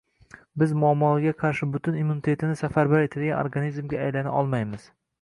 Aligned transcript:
biz 0.61 0.71
muammolarga 0.83 1.33
qarshi 1.43 1.69
butun 1.77 2.01
immunitetini 2.05 2.59
safarbar 2.65 3.07
etadigan 3.09 3.41
organizmga 3.47 4.05
aylana 4.09 4.39
olmaymiz. 4.43 4.95